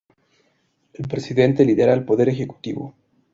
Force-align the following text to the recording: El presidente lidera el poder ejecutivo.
El 0.93 1.07
presidente 1.07 1.63
lidera 1.63 1.93
el 1.93 2.05
poder 2.05 2.27
ejecutivo. 2.29 2.95